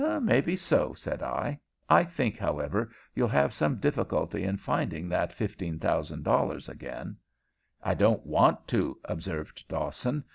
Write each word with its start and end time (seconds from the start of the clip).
"Maybe 0.19 0.55
so," 0.55 0.95
said 0.95 1.21
I. 1.21 1.59
"I 1.87 2.03
think, 2.03 2.39
however, 2.39 2.89
you'll 3.13 3.27
have 3.27 3.53
some 3.53 3.75
difficulty 3.75 4.41
in 4.43 4.57
finding 4.57 5.07
that 5.09 5.29
$15,000 5.29 6.67
again." 6.69 7.17
"I 7.83 7.93
don't 7.93 8.25
want 8.25 8.67
to," 8.69 8.97
observed 9.05 9.67
Dawson. 9.67 10.23